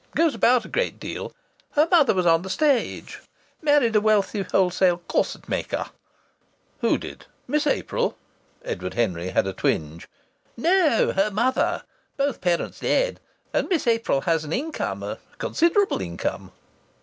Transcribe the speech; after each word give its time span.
Goes 0.15 0.33
about 0.33 0.65
a 0.65 0.67
great 0.67 0.99
deal. 0.99 1.31
Her 1.73 1.87
mother 1.91 2.15
was 2.15 2.25
on 2.25 2.41
the 2.41 2.49
stage. 2.49 3.21
Married 3.61 3.95
a 3.95 4.01
wealthy 4.01 4.41
wholesale 4.41 4.97
corset 5.07 5.47
maker." 5.47 5.91
"Who 6.79 6.97
did? 6.97 7.27
Miss 7.47 7.67
April?" 7.67 8.17
Edward 8.65 8.95
Henry 8.95 9.29
had 9.29 9.45
a 9.45 9.53
twinge. 9.53 10.07
"No. 10.57 11.11
Her 11.11 11.29
mother. 11.29 11.83
Both 12.17 12.41
parents 12.41 12.79
dead, 12.79 13.19
and 13.53 13.69
Miss 13.69 13.85
April 13.85 14.21
has 14.21 14.43
an 14.43 14.53
income 14.53 15.03
a 15.03 15.19
considerable 15.37 16.01
income." 16.01 16.51